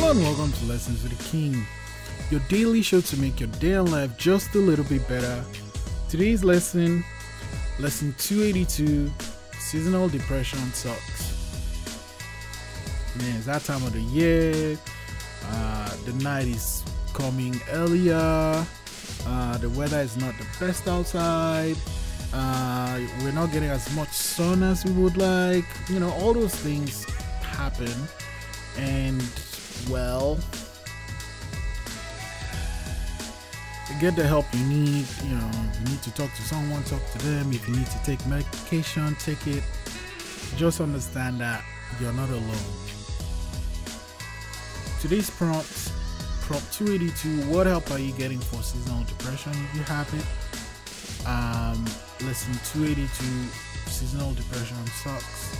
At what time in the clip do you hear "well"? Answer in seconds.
29.88-30.38